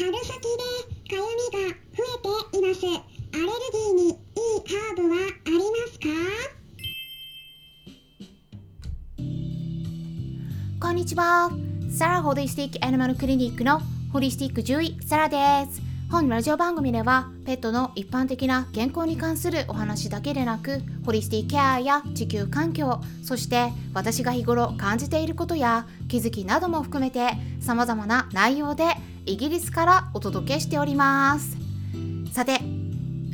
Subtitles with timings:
[0.00, 2.00] 春先でかゆみが増
[2.48, 2.86] えています。
[2.86, 4.16] アレルギーにいい
[4.64, 6.08] ハーブはありますか？
[10.80, 11.50] こんにちは。
[11.90, 15.82] サラホリスティックアニマルクリニックのホリスティック獣医サラです。
[16.10, 28.86] 本ラジオ番組ではペットの一般的な健康に関するお話だけでなくホリスティケアや地球環境そして私が日頃感じていることや気づきなども含めて様々な内容で
[29.26, 31.56] イギリスからお届けしております。
[32.32, 32.60] さて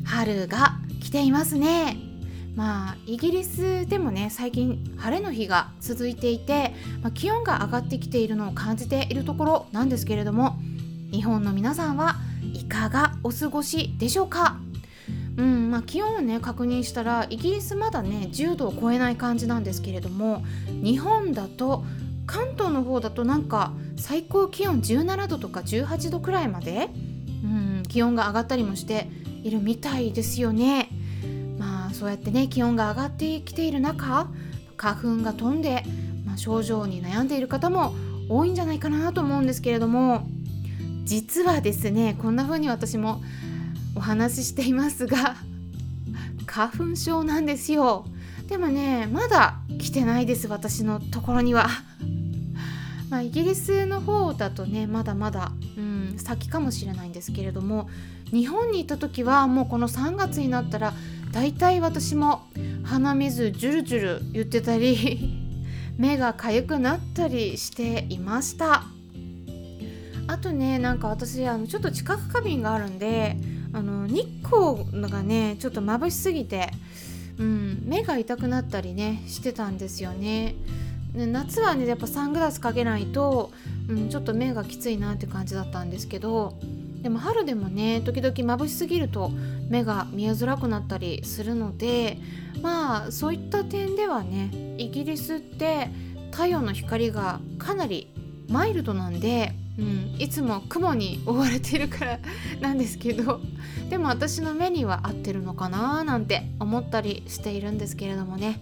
[0.05, 1.97] 春が来ていますね。
[2.55, 10.57] まあイギリスでもね最近晴れの日が続いていて、まあ、気温が上がってきているのを感じているところなんですけれども
[11.13, 12.17] 日本の皆さんは
[12.55, 14.57] いかがお過ごしでしょうか？
[15.37, 20.43] うんまあ、気温をね確認したらイギリスまだね10度を超えない感じなんですけれども
[20.83, 21.85] 日本だと
[22.27, 26.91] 関東の方だとなんか最高気温17度とか18度くらいまで、
[27.45, 29.09] うん、気温が上がったりもして
[29.43, 30.91] いるみたいですよね。
[31.59, 34.29] まあそうやってね気温が上がってきている中
[34.77, 35.85] 花粉が飛んで、
[36.25, 37.95] まあ、症状に悩んでいる方も
[38.29, 40.29] 多いんじゃないかなと思うんですけれども
[41.05, 43.23] 実はですねこんな風に私も
[43.95, 45.37] お話ししていますが
[46.47, 48.07] 花粉症なんですよ
[48.49, 51.69] でもねまだ来てないです私のところには
[53.17, 57.89] まあイギリスの方だとねまだまだ、うん、先かもしれないんですけれども
[58.31, 60.93] 日本にいた時はもうこの3月になったら
[61.33, 62.43] だいたい私も
[62.85, 65.31] 鼻水ジュルジュル言ってたり
[65.97, 68.85] 目が痒くなったりしていました
[70.27, 73.39] あとねなんか私あのちょっと知覚過敏があるんで
[73.73, 76.71] あの日光がねちょっと眩しすぎて、
[77.39, 80.55] うん、目が痛くなったりねしてたんですよね。
[81.25, 83.51] 夏はねやっぱサングラスかけないと、
[83.89, 86.59] うん、ちょっと目がきついなって感じだったんですけど
[87.01, 89.31] でも春でもね時々眩しすぎると
[89.71, 92.19] 目が見えづらくなったりするので
[92.61, 95.89] まあそういった点ではねイギリスって
[96.33, 98.13] 太陽の光がかなり
[98.49, 102.19] マイルドなんでうん、いつも雲に覆われてるから
[102.63, 103.41] なんですけど
[103.91, 108.61] でも私の目には合ってるのかななんて思ったりしているんですけれどもね。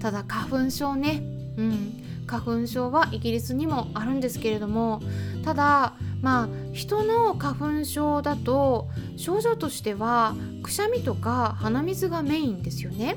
[0.00, 1.22] ただ花粉症ね、
[1.56, 5.00] うん、花粉症はイギリスにもあるんですけれども
[5.44, 13.16] ただまあ人の花粉症だと症状としてはくしゃみとか鼻水がメインですよね。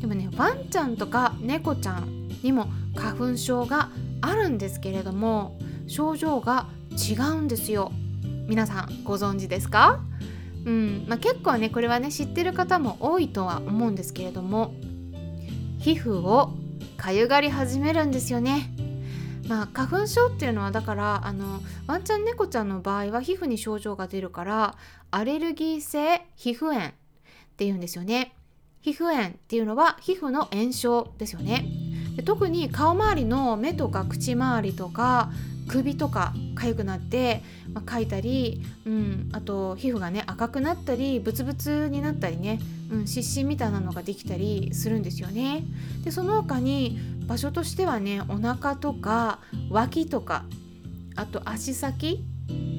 [0.00, 7.92] でもねワンちゃんとか猫ちゃんにも花粉症があるんですけれども症状が違うんですよ。
[8.46, 10.00] 皆さんご存知ですか？
[10.66, 11.06] うん。
[11.08, 14.74] まあ、結構ねこれはね知ってる方も多いとは思うんですけれども
[15.78, 16.52] 皮膚を
[17.04, 18.70] かゆがり始めるんですよね。
[19.46, 24.74] まあ花粉症っていうのはだからあのワンちゃん猫ちゃんの場合は皮膚に症状が出るから
[25.10, 26.92] アレルギー性皮膚炎っ
[27.58, 28.34] ていうんですよね。
[28.80, 31.66] 皮膚炎っていうのは皮膚の炎症ですよね。
[32.16, 35.30] で特に顔周りの目とか口周りとか
[35.68, 37.42] 首とか痒くなって、
[37.74, 42.60] まあ、かいたり、うん、あと皮膚がね赤くなったりブツブツになったりね、
[42.90, 45.64] うん、湿疹みたいなのができたりするんですよね。
[46.02, 49.40] でその他に場所としてはねお腹とか
[49.70, 50.44] 脇とか
[51.16, 52.24] あと足先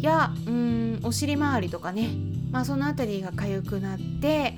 [0.01, 2.09] やうんお尻周りとかね、
[2.51, 4.57] まあ、その辺りが痒くなって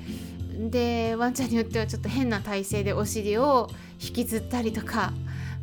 [0.70, 3.70] でワンちゃんによってはちょっと変な体勢でお尻を
[4.02, 5.14] 引きずったりとか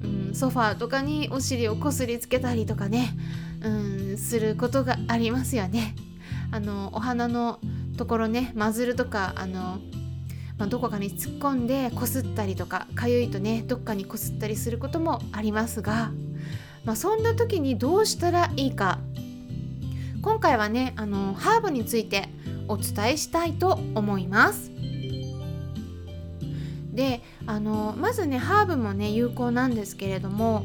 [0.04, 3.16] うん、ソファーとかにお尻をこすりつけたりとかね、
[3.62, 3.68] う
[4.14, 5.96] ん、することがありますよね。
[6.50, 7.58] あのお花の
[7.96, 9.78] ところねマズルとかあの、
[10.58, 16.12] まあ、どこかに突っ込んでこすったりとかかゆいとねどっかにこすったりすることもありますが、
[16.84, 18.98] まあ、そんな時にどうしたらいいか
[20.22, 22.28] 今回はねあのハーブについて
[22.66, 24.70] お伝えしたいと思います。
[26.94, 30.64] であのまずねハーブもね有効なんですけれども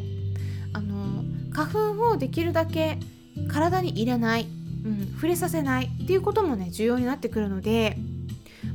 [0.73, 2.99] あの花粉をできるだけ
[3.47, 4.47] 体に入れない、
[4.85, 7.97] うん、触れさせないっていうこともね重要になってくるので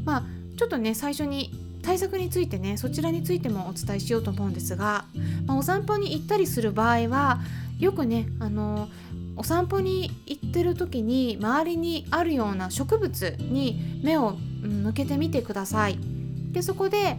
[0.05, 0.25] まあ
[0.57, 1.51] ちょっとね最初に
[1.83, 5.05] 対策についてねそちらについてもお伝えしようと思うんですが、
[5.47, 7.41] まあ、お散歩に行ったりする場合は
[7.79, 8.89] よくねあの
[9.37, 15.99] お散歩に行ってる時に周りにあるような植物に目を向けてみてください。
[16.53, 17.19] でそこで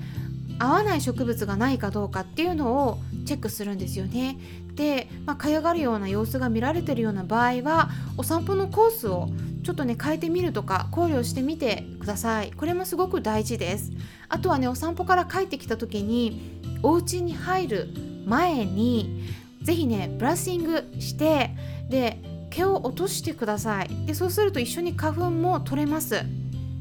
[0.59, 4.37] 合わない植物がないかどうかっていうのをチェックするんですよね。
[4.75, 9.29] で、まあ、かゆがるような様子が見られてるような場合はお散歩のコースを
[9.63, 12.51] ちょっとね変えてみるとか考慮してみてください。
[12.51, 13.91] これもすごく大事です。
[14.29, 17.89] あとはねお散歩から帰ってきた時にお家に入る
[18.25, 19.23] 前に
[19.63, 21.51] 是非ねブラッシングして
[21.89, 22.19] で
[22.49, 26.23] 毛を落としてくださいでそうすると一緒に花粉も取れます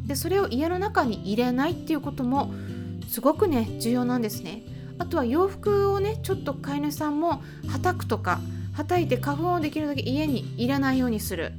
[0.07, 2.53] でそれを家の中に入れないっていうことも
[3.09, 4.63] すごくね重要なんですね
[4.99, 8.41] あとは洋服をねちょっと飼い主さんもはたくとか
[8.73, 11.53] はたいて花粉をできるだけ家に入れないようにする。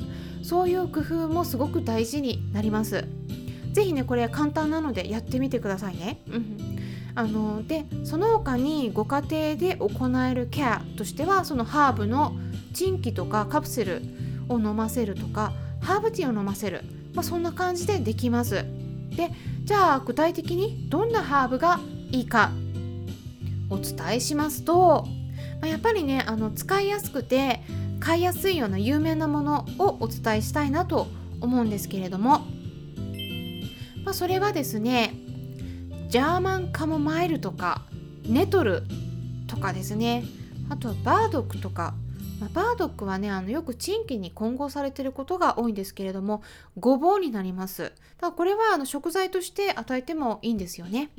[0.44, 3.08] そういう工夫もすごく大事になります。
[3.76, 6.58] 是非ねこれ簡単なのでやってみてくださいね、うん、
[7.14, 12.34] あのでその他にご家庭で行えるケアとしてはそのハーブの
[12.74, 14.02] チンキとかカプセル
[14.48, 15.52] を飲ませるとか
[15.82, 16.84] ハーブティーを飲ませる、
[17.14, 18.66] まあ、そんな感じでできます。
[19.16, 19.30] で
[19.66, 21.80] じゃあ具体的にどんなハーブが
[22.12, 22.52] いいか
[23.70, 25.06] お伝えしますと、
[25.62, 27.62] まあ、やっぱりねあの使いやすくて
[28.00, 31.08] 買いやすいような有名なものをお伝えしたいなと
[31.42, 32.40] 思うんですけれども、
[34.04, 35.14] まあ、それはですね
[36.10, 37.82] ジャーマンカモマイルとか
[38.28, 38.84] ネトル
[39.48, 40.24] とかですね
[40.70, 41.94] あとはバードックとか、
[42.40, 46.42] まあ、バードックはねあのよくチンキに混合されてることが多いんですけれども
[46.78, 47.84] ごぼうになります。
[47.84, 51.10] だからこれはあの食材として与えてもいいんですよね。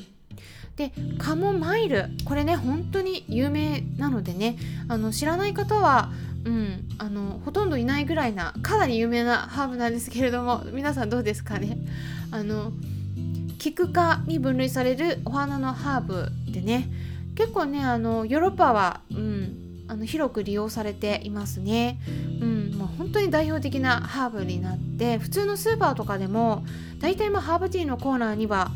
[0.77, 2.07] でカモマイル。
[2.25, 4.57] これね本当に有名なのでね。
[4.89, 6.11] あの知らない方は
[6.45, 11.77] うん、あのほとんどいないぐらいなかなり有名なハーブなんですけれども皆さんどうですかね。
[12.31, 12.73] あの
[13.59, 16.89] キク科に分類されるお花のハーブでね。
[17.35, 21.99] 結構ねあのヨーロッパは、うん、あの広く利用されていますね、
[22.41, 26.65] うん、もう本当に代表的なハーブになって普通のスーパーとかでも
[26.99, 28.71] 大体まあハーブティーのコーナーには、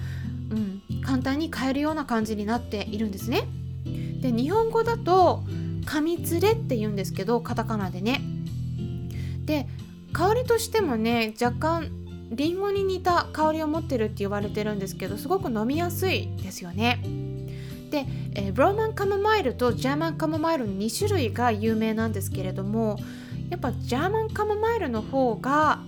[1.04, 3.48] 簡単に買えるような感じになっているんですね。
[4.20, 5.42] で日本語だと
[5.86, 8.20] 紙連れって言うんですけどカタカナでね。
[9.44, 9.66] で
[10.12, 11.90] 香りとしてもね若干
[12.30, 17.02] リンゴに似た香りを持ってるって言われてるんですけどすごく飲みやすいですよね。
[17.90, 22.98] で、えー、ローマンカモマイルとジャーマンカモマイルの2種類が有名なんですけれども
[23.48, 25.80] やっぱジャーマンカモマイルの方が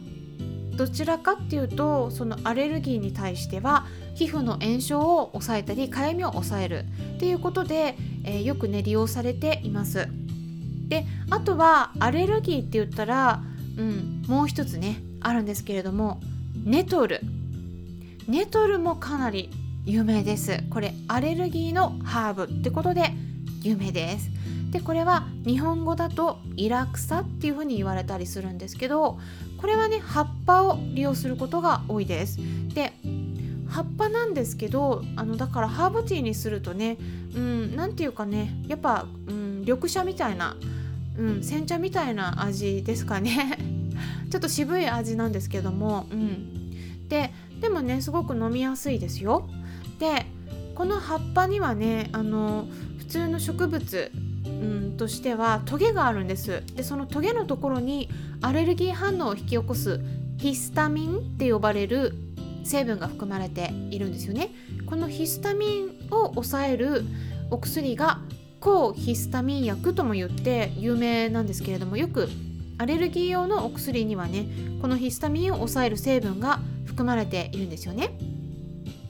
[0.77, 6.85] どちらかっていうとそのアレルギーに対しては皮膚の炎症を抑えたりかゆみを抑える
[7.17, 10.09] っていうことで、えー、よくね利用されています。
[10.89, 13.43] であとはアレルギーって言ったら、
[13.79, 16.21] うん、もう一つねあるんですけれども
[16.65, 17.21] ネトル。
[18.29, 19.51] ネトルもかなり
[19.85, 20.63] 有名です。
[20.71, 23.11] これアレルギーのハーブってことで
[23.63, 24.31] 有名です。
[24.71, 29.19] でこれは日本語だとイラクサっていうふうに言われたりするんですけど
[29.61, 32.39] これはね葉っぱを利用することが多いです。
[32.75, 32.93] で
[33.73, 36.99] 葉っぱなんですけどあのだからハーブティーにするとね
[37.35, 40.57] うん何て言うかねやっぱ、うん、緑茶みたいな、
[41.17, 43.59] うん、煎茶みたいな味ですかね。
[44.31, 49.49] ちょっと渋い味なんですけども、うん、ででもねすごく飲みやすいですよ。
[49.99, 50.27] で
[50.75, 52.67] この葉っぱにはねあの
[52.99, 54.11] 普通の植物
[54.45, 56.63] うんとしてはトゲがあるんです。
[56.77, 58.11] でそのトゲのところに
[58.43, 60.01] アレルギー反応を引き起こす
[60.37, 62.15] ヒスタミンって呼ばれる
[62.65, 64.51] 成分が含まれているんですよね
[64.87, 67.05] このヒスタミンを抑える
[67.51, 68.21] お薬が
[68.61, 72.29] 抗ヒスタミン薬とも言って有名なんですけれどもよく
[72.79, 74.47] アレルギー用のお薬にはね
[74.81, 78.11] このヒスタミンを抑える成分が含まれているんですよね。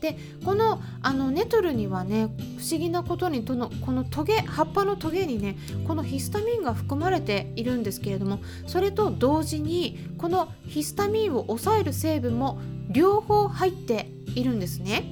[0.00, 2.26] でこのあのネトルにはね
[2.58, 5.56] 不思議なことにとのこのトゲ葉っぱのトゲにね
[5.86, 12.58] このヒスタミンが含まれているんですけれどもそれと同時にこのヒスタミンを抑える成分も
[12.92, 15.04] 両方入っているんですね。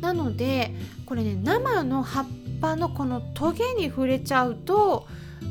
[0.00, 0.74] なので
[1.06, 2.26] これね生の葉っ
[2.60, 5.06] ぱのこのトゲに触れちゃうと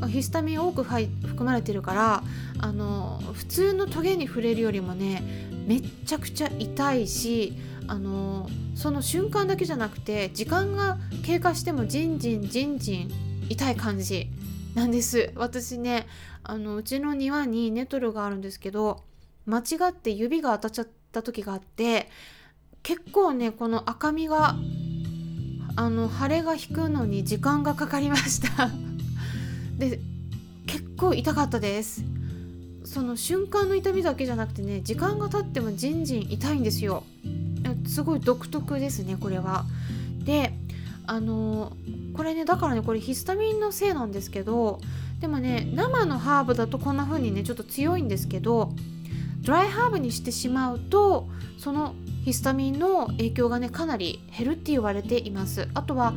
[0.09, 2.23] ヒスタミン多く含まれてるから
[2.59, 5.23] あの普通のトゲに触れるよりもね
[5.67, 7.53] めっちゃくちゃ痛いし
[7.87, 13.11] あのその瞬間だけじゃなくて時間が経過してもじんじんじんじん
[13.49, 14.27] 痛い感じ
[14.75, 16.07] なんです私ね
[16.43, 19.03] あのうちの庭にネトルがあるんですけど
[19.45, 22.09] 間違って指が当たっちゃった時があって
[22.83, 24.55] 結構ねこの赤みが
[25.75, 28.69] あの腫れが引くのに時間がかかりました。
[29.77, 29.99] で
[30.67, 32.03] 結構痛かったです。
[32.83, 37.03] その瞬間の痛みだけじゃなくてね時間が経ってもじんじん痛いんですよ。
[37.87, 39.65] すごい独特ですねこれは。
[40.23, 40.53] で
[41.07, 41.73] あの
[42.13, 44.79] これねだからねこれヒスタミンのせいなんですけど
[45.19, 48.73] でもね生のハーブだとこんな風にねちょっと強いんですけど
[49.41, 55.67] ドライハーブにしてしまうとそのヒスタミンの影響がねかなり減るって言われています。
[55.73, 56.13] あとは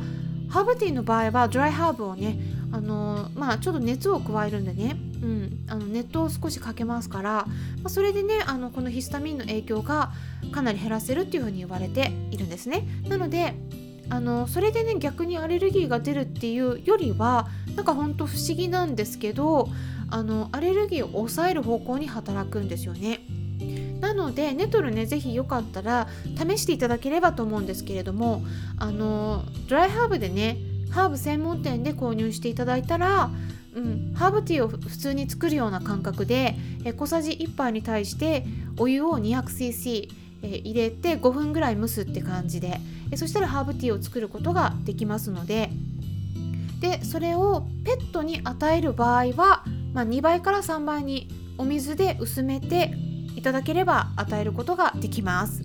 [0.49, 2.37] ハーブティーの場合はドライハーブをね
[2.71, 10.11] あのまあちょっと熱を加えるんでね、うん、あの熱湯を少しかけますから、まあ、それでねあのこのヒスタミンの影響が
[10.51, 12.87] かなり減らせるっていうふうに言われているんですね。
[13.07, 13.55] なので
[14.09, 19.69] あのそれでね逆にアレルギーが出るっていうよりはなんかほんと不思議なんですけど
[20.09, 23.21] あのアレルギーを抑える方向に働くんですよね。
[23.99, 26.07] なのでネトルね是非よかったら
[26.37, 28.43] 試していただければと思うんですけれども
[28.77, 30.57] あのドライハーブでね
[30.91, 33.31] ハーブ専門店で購入していただいたら、
[33.73, 38.45] うん、ハーブティーを普通に作るような感覚でえ小さじ1杯に対して
[38.77, 42.79] お湯を 200cc え入れて5分ぐらい蒸すって感じで
[43.11, 45.69] えそしたらハーブティーを作ることができますので
[46.79, 49.63] でそれをペットに与える場合は、
[49.93, 52.93] まあ、2倍から3倍にお水で薄めて
[53.35, 55.63] いただければ与えることができます。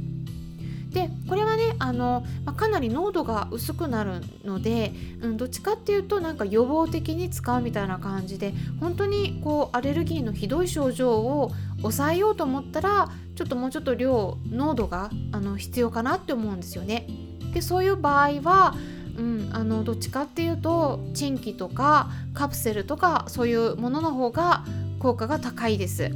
[0.91, 17.07] でこれはねあの、まあ、かなり濃度が薄くなるので、うん、どっちかっていうとなんか予防的に使うみたいな感じで本当にこうアレルギーのひどい症状を抑えようと思ったらちょっともうちょっと量濃度があの必要かなって思うんですよね。
[17.55, 18.75] でそういう場合は
[19.19, 24.65] うん、あのどっちかっていうとチンキとかカプセルとかそういうものの方が
[24.99, 26.11] 効果が高いです。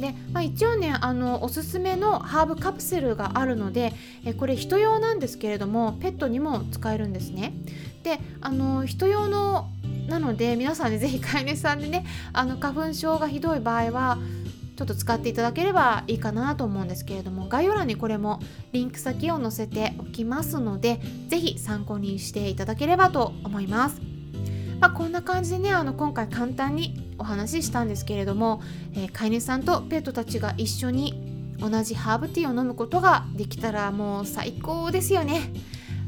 [0.00, 3.92] で、まあ、一応ねあのおすすめのハーブカプセルがあるので
[4.24, 7.52] えこれ人用なんですけれどもペットにも使えるんですね。
[8.02, 9.68] であの人用の
[10.08, 14.18] なので皆さんね是非飼い主さんでねあの花粉症がひどい場合は
[14.80, 18.40] ちょっと使っていただければいいかなと思うんですけれども概要欄にこれも
[18.72, 24.00] リンク先を載せておきますので是非参考にしていただければと思います。
[24.80, 28.62] まあ、こんな感じでねあの今回簡単にお話ししたんですけれども、
[28.94, 35.52] えー、飼い主さんとペットたちが一緒に同じハーブティーを飲むことができたらもう最高ですよね。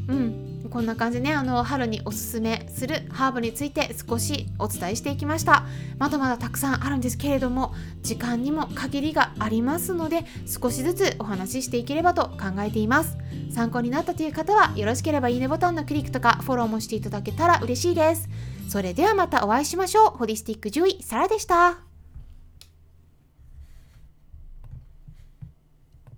[0.08, 0.41] うん
[0.72, 1.34] こんな感じでね。
[1.34, 5.66] あの春におすすめするハーブについて少しお伝えしていきました。
[5.98, 13.18] まだまだたくさんあるんですけれども時間にも限りがありますので少しずつお話ししていければと考えています。
[13.50, 18.30] 参考になったという方はよろしければいいねボタンのクリックとかフォローもしていただけたら嬉しいです。
[18.68, 20.16] それではまたお会いしましょう。
[20.16, 21.91] ホリスティック獣医サラでした。